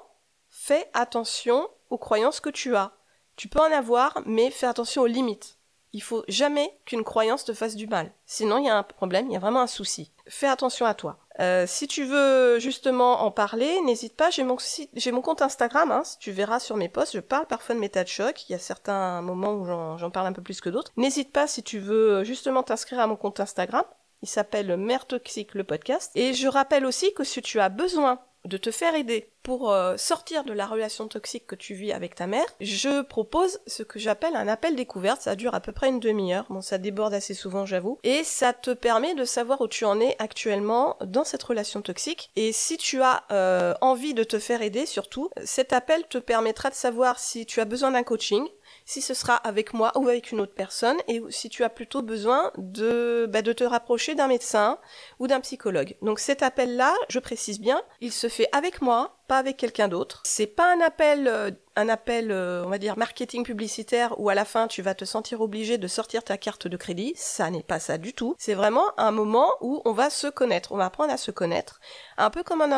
fais 0.50 0.88
attention 0.92 1.68
aux 1.90 1.98
croyances 1.98 2.40
que 2.40 2.50
tu 2.50 2.76
as. 2.76 2.92
Tu 3.36 3.48
peux 3.48 3.60
en 3.60 3.72
avoir, 3.72 4.22
mais 4.26 4.50
fais 4.50 4.66
attention 4.66 5.02
aux 5.02 5.06
limites. 5.06 5.58
Il 5.94 6.02
faut 6.02 6.24
jamais 6.26 6.76
qu'une 6.84 7.04
croyance 7.04 7.44
te 7.44 7.54
fasse 7.54 7.76
du 7.76 7.86
mal. 7.86 8.10
Sinon, 8.26 8.58
il 8.58 8.66
y 8.66 8.68
a 8.68 8.76
un 8.76 8.82
problème, 8.82 9.28
il 9.28 9.32
y 9.32 9.36
a 9.36 9.38
vraiment 9.38 9.60
un 9.60 9.68
souci. 9.68 10.10
Fais 10.26 10.48
attention 10.48 10.86
à 10.86 10.94
toi. 10.94 11.18
Euh, 11.38 11.66
si 11.68 11.86
tu 11.86 12.04
veux 12.04 12.58
justement 12.58 13.22
en 13.22 13.30
parler, 13.30 13.80
n'hésite 13.82 14.16
pas. 14.16 14.28
J'ai 14.30 14.42
mon, 14.42 15.20
compte 15.22 15.40
Instagram. 15.40 15.92
Hein, 15.92 16.02
tu 16.18 16.32
verras 16.32 16.58
sur 16.58 16.76
mes 16.76 16.88
posts, 16.88 17.14
je 17.14 17.20
parle 17.20 17.46
parfois 17.46 17.76
de 17.76 18.08
choc. 18.08 18.48
Il 18.48 18.52
y 18.52 18.54
a 18.56 18.58
certains 18.58 19.22
moments 19.22 19.54
où 19.54 19.66
j'en, 19.66 20.10
parle 20.10 20.26
un 20.26 20.32
peu 20.32 20.42
plus 20.42 20.60
que 20.60 20.68
d'autres. 20.68 20.90
N'hésite 20.96 21.32
pas 21.32 21.46
si 21.46 21.62
tu 21.62 21.78
veux 21.78 22.24
justement 22.24 22.64
t'inscrire 22.64 22.98
à 22.98 23.06
mon 23.06 23.16
compte 23.16 23.38
Instagram. 23.38 23.84
Il 24.22 24.28
s'appelle 24.28 24.76
Mère 24.76 25.06
Toxique 25.06 25.54
le 25.54 25.62
podcast. 25.62 26.10
Et 26.16 26.34
je 26.34 26.48
rappelle 26.48 26.86
aussi 26.86 27.14
que 27.14 27.22
si 27.22 27.40
tu 27.40 27.60
as 27.60 27.68
besoin 27.68 28.18
de 28.44 28.56
te 28.56 28.70
faire 28.70 28.94
aider 28.94 29.30
pour 29.44 29.70
euh, 29.70 29.96
sortir 29.98 30.42
de 30.44 30.52
la 30.52 30.66
relation 30.66 31.06
toxique 31.06 31.46
que 31.46 31.54
tu 31.54 31.74
vis 31.74 31.92
avec 31.92 32.14
ta 32.14 32.26
mère, 32.26 32.46
je 32.60 33.02
propose 33.02 33.60
ce 33.66 33.82
que 33.82 33.98
j'appelle 33.98 34.36
un 34.36 34.48
appel 34.48 34.74
découverte. 34.74 35.20
Ça 35.20 35.36
dure 35.36 35.54
à 35.54 35.60
peu 35.60 35.70
près 35.70 35.88
une 35.88 36.00
demi-heure. 36.00 36.46
Bon, 36.48 36.62
ça 36.62 36.78
déborde 36.78 37.12
assez 37.12 37.34
souvent, 37.34 37.66
j'avoue. 37.66 37.98
Et 38.04 38.24
ça 38.24 38.54
te 38.54 38.70
permet 38.70 39.14
de 39.14 39.24
savoir 39.24 39.60
où 39.60 39.68
tu 39.68 39.84
en 39.84 40.00
es 40.00 40.16
actuellement 40.18 40.96
dans 41.04 41.24
cette 41.24 41.42
relation 41.42 41.82
toxique. 41.82 42.30
Et 42.36 42.52
si 42.52 42.78
tu 42.78 43.02
as 43.02 43.24
euh, 43.30 43.74
envie 43.82 44.14
de 44.14 44.24
te 44.24 44.38
faire 44.38 44.62
aider, 44.62 44.86
surtout, 44.86 45.28
cet 45.44 45.74
appel 45.74 46.04
te 46.08 46.18
permettra 46.18 46.70
de 46.70 46.74
savoir 46.74 47.18
si 47.18 47.44
tu 47.44 47.60
as 47.60 47.66
besoin 47.66 47.90
d'un 47.90 48.02
coaching, 48.02 48.46
si 48.84 49.00
ce 49.00 49.14
sera 49.14 49.36
avec 49.36 49.72
moi 49.72 49.92
ou 49.96 50.08
avec 50.08 50.32
une 50.32 50.40
autre 50.40 50.54
personne, 50.54 50.96
et 51.08 51.22
si 51.30 51.48
tu 51.48 51.64
as 51.64 51.70
plutôt 51.70 52.02
besoin 52.02 52.52
de, 52.58 53.26
bah, 53.30 53.42
de 53.42 53.52
te 53.52 53.64
rapprocher 53.64 54.14
d'un 54.14 54.28
médecin 54.28 54.78
ou 55.18 55.26
d'un 55.26 55.40
psychologue. 55.40 55.96
Donc 56.02 56.18
cet 56.18 56.42
appel-là, 56.42 56.94
je 57.08 57.18
précise 57.18 57.60
bien, 57.60 57.82
il 58.00 58.12
se 58.12 58.28
fait 58.28 58.48
avec 58.52 58.82
moi, 58.82 59.16
pas 59.26 59.38
avec 59.38 59.56
quelqu'un 59.56 59.88
d'autre. 59.88 60.22
C'est 60.24 60.46
pas 60.46 60.72
un 60.72 60.80
appel, 60.80 61.28
euh, 61.28 61.50
un 61.76 61.88
appel, 61.88 62.30
euh, 62.30 62.64
on 62.64 62.68
va 62.68 62.78
dire 62.78 62.98
marketing 62.98 63.44
publicitaire 63.44 64.18
où 64.20 64.28
à 64.28 64.34
la 64.34 64.44
fin 64.44 64.68
tu 64.68 64.82
vas 64.82 64.94
te 64.94 65.04
sentir 65.04 65.40
obligé 65.40 65.78
de 65.78 65.88
sortir 65.88 66.22
ta 66.24 66.36
carte 66.36 66.68
de 66.68 66.76
crédit. 66.76 67.12
Ça 67.16 67.50
n'est 67.50 67.62
pas 67.62 67.78
ça 67.78 67.98
du 67.98 68.12
tout. 68.12 68.34
C'est 68.38 68.54
vraiment 68.54 68.86
un 68.98 69.10
moment 69.10 69.48
où 69.60 69.82
on 69.84 69.92
va 69.92 70.10
se 70.10 70.26
connaître. 70.26 70.72
On 70.72 70.76
va 70.76 70.86
apprendre 70.86 71.12
à 71.12 71.16
se 71.16 71.30
connaître, 71.30 71.80
un 72.18 72.30
peu 72.30 72.42
comme 72.42 72.62
un, 72.62 72.72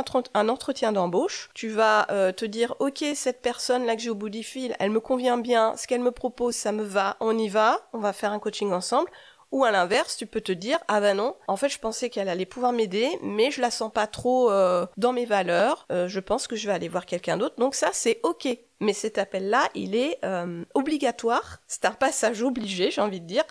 entretien 0.49 0.93
d'embauche. 0.93 1.51
Tu 1.55 1.69
vas 1.69 2.07
euh, 2.11 2.33
te 2.33 2.45
dire, 2.45 2.75
ok, 2.79 3.05
cette 3.15 3.43
personne 3.43 3.85
là 3.85 3.97
que 3.97 4.03
j'ai 4.03 4.11
au 4.11 4.15
bout 4.15 4.31
du 4.31 4.43
fil, 4.43 4.77
elle 4.79 4.91
me 4.91 5.01
convient 5.01 5.39
bien. 5.39 5.77
Ce 5.77 5.87
qu'elle 5.87 6.01
me 6.01 6.13
propose, 6.13 6.55
ça 6.55 6.73
me 6.73 6.85
va. 6.85 7.17
On 7.21 7.37
y 7.37 7.49
va. 7.49 7.89
On 7.93 7.99
va 7.99 8.13
faire 8.13 8.33
un 8.33 8.39
coaching 8.39 8.73
ensemble. 8.73 9.11
Ou 9.53 9.65
à 9.65 9.71
l'inverse, 9.71 10.17
tu 10.17 10.27
peux 10.27 10.41
te 10.41 10.53
dire 10.53 10.79
ah 10.89 11.01
ben 11.01 11.17
non, 11.17 11.37
en 11.49 11.57
fait 11.57 11.69
je 11.69 11.79
pensais 11.79 12.11
qu'elle 12.11 12.29
allait 12.29 12.47
pouvoir 12.47 12.73
m'aider, 12.73 13.09
mais 13.23 13.51
je 13.51 13.61
la 13.61 13.71
sens 13.71 13.93
pas 13.93 14.07
trop 14.07 14.51
euh, 14.51 14.87
dans 14.97 15.13
mes 15.13 15.25
valeurs. 15.25 15.87
Euh, 15.93 16.09
je 16.09 16.21
pense 16.21 16.47
que 16.47 16.57
je 16.57 16.67
vais 16.67 16.73
aller 16.73 16.89
voir 16.89 17.07
quelqu'un 17.07 17.37
d'autre. 17.37 17.57
Donc 17.57 17.75
ça 17.75 17.91
c'est 17.93 18.21
ok. 18.23 18.49
Mais 18.81 18.93
cet 18.93 19.17
appel-là, 19.17 19.69
il 19.75 19.95
est 19.95 20.19
euh, 20.25 20.65
obligatoire. 20.75 21.61
C'est 21.67 21.87
un 21.87 21.93
passage 21.93 22.43
obligé, 22.43 22.91
j'ai 22.91 23.01
envie 23.01 23.21
de 23.21 23.27
dire, 23.27 23.45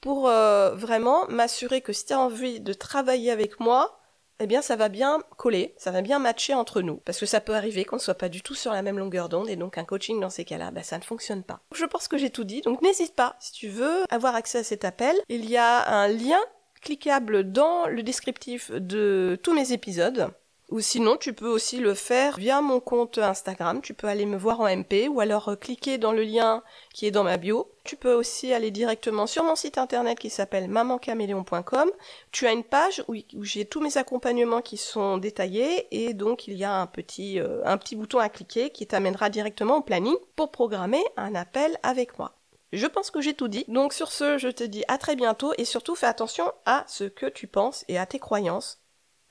pour 0.00 0.22
vraiment 0.22 1.28
m'assurer 1.28 1.80
que 1.80 1.92
si 1.92 2.06
tu 2.06 2.12
as 2.12 2.18
envie 2.18 2.58
de 2.58 2.72
travailler 2.72 3.30
avec 3.30 3.60
moi, 3.60 4.01
eh 4.42 4.46
bien 4.46 4.60
ça 4.60 4.76
va 4.76 4.88
bien 4.88 5.20
coller, 5.36 5.74
ça 5.76 5.90
va 5.90 6.02
bien 6.02 6.18
matcher 6.18 6.54
entre 6.54 6.82
nous. 6.82 6.96
Parce 6.96 7.18
que 7.18 7.26
ça 7.26 7.40
peut 7.40 7.54
arriver 7.54 7.84
qu'on 7.84 7.96
ne 7.96 8.00
soit 8.00 8.14
pas 8.14 8.28
du 8.28 8.42
tout 8.42 8.54
sur 8.54 8.72
la 8.72 8.82
même 8.82 8.98
longueur 8.98 9.28
d'onde 9.28 9.48
et 9.48 9.56
donc 9.56 9.78
un 9.78 9.84
coaching 9.84 10.20
dans 10.20 10.30
ces 10.30 10.44
cas-là, 10.44 10.70
bah, 10.70 10.82
ça 10.82 10.98
ne 10.98 11.04
fonctionne 11.04 11.44
pas. 11.44 11.60
Je 11.74 11.84
pense 11.84 12.08
que 12.08 12.18
j'ai 12.18 12.30
tout 12.30 12.44
dit, 12.44 12.60
donc 12.62 12.82
n'hésite 12.82 13.14
pas, 13.14 13.36
si 13.38 13.52
tu 13.52 13.68
veux 13.68 14.04
avoir 14.10 14.34
accès 14.34 14.58
à 14.58 14.64
cet 14.64 14.84
appel, 14.84 15.16
il 15.28 15.48
y 15.48 15.56
a 15.56 15.88
un 15.88 16.08
lien 16.08 16.40
cliquable 16.80 17.52
dans 17.52 17.86
le 17.86 18.02
descriptif 18.02 18.72
de 18.72 19.38
tous 19.42 19.54
mes 19.54 19.72
épisodes. 19.72 20.32
Ou 20.72 20.80
sinon, 20.80 21.18
tu 21.18 21.34
peux 21.34 21.50
aussi 21.50 21.80
le 21.80 21.92
faire 21.92 22.38
via 22.38 22.62
mon 22.62 22.80
compte 22.80 23.18
Instagram. 23.18 23.82
Tu 23.82 23.92
peux 23.92 24.06
aller 24.06 24.24
me 24.24 24.38
voir 24.38 24.60
en 24.62 24.74
MP 24.74 25.06
ou 25.06 25.20
alors 25.20 25.50
euh, 25.50 25.54
cliquer 25.54 25.98
dans 25.98 26.12
le 26.12 26.22
lien 26.22 26.62
qui 26.94 27.04
est 27.04 27.10
dans 27.10 27.24
ma 27.24 27.36
bio. 27.36 27.70
Tu 27.84 27.94
peux 27.94 28.14
aussi 28.14 28.54
aller 28.54 28.70
directement 28.70 29.26
sur 29.26 29.44
mon 29.44 29.54
site 29.54 29.76
internet 29.76 30.18
qui 30.18 30.30
s'appelle 30.30 30.68
mamancaméléon.com. 30.68 31.90
Tu 32.30 32.46
as 32.46 32.52
une 32.52 32.64
page 32.64 33.04
où, 33.06 33.14
j'ai 33.42 33.66
tous 33.66 33.82
mes 33.82 33.98
accompagnements 33.98 34.62
qui 34.62 34.78
sont 34.78 35.18
détaillés 35.18 35.88
et 35.90 36.14
donc 36.14 36.48
il 36.48 36.54
y 36.54 36.64
a 36.64 36.84
euh, 36.84 37.62
un 37.66 37.76
petit 37.76 37.96
bouton 37.96 38.18
à 38.18 38.30
cliquer 38.30 38.70
qui 38.70 38.86
t'amènera 38.86 39.28
directement 39.28 39.76
au 39.76 39.82
planning 39.82 40.16
pour 40.36 40.50
programmer 40.52 41.04
un 41.18 41.34
appel 41.34 41.76
avec 41.82 42.18
moi. 42.18 42.32
Je 42.72 42.86
pense 42.86 43.10
que 43.10 43.20
j'ai 43.20 43.34
tout 43.34 43.48
dit. 43.48 43.66
Donc 43.68 43.92
sur 43.92 44.10
ce, 44.10 44.38
je 44.38 44.48
te 44.48 44.64
dis 44.64 44.84
à 44.88 44.96
très 44.96 45.16
bientôt 45.16 45.52
et 45.58 45.66
surtout 45.66 45.96
fais 45.96 46.06
attention 46.06 46.50
à 46.64 46.86
ce 46.88 47.04
que 47.04 47.26
tu 47.26 47.46
penses 47.46 47.84
et 47.88 47.98
à 47.98 48.06
tes 48.06 48.18
croyances 48.18 48.81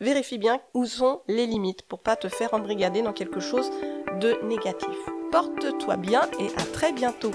vérifie 0.01 0.37
bien 0.37 0.59
où 0.73 0.85
sont 0.85 1.21
les 1.27 1.45
limites 1.45 1.83
pour 1.83 1.99
pas 1.99 2.17
te 2.17 2.27
faire 2.27 2.53
embrigader 2.53 3.01
dans 3.01 3.13
quelque 3.13 3.39
chose 3.39 3.71
de 4.19 4.37
négatif. 4.43 4.97
Porte-toi 5.31 5.95
bien 5.95 6.23
et 6.39 6.47
à 6.57 6.65
très 6.73 6.91
bientôt. 6.91 7.31